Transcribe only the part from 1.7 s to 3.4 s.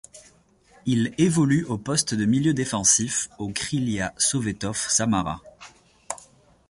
poste de milieu défensif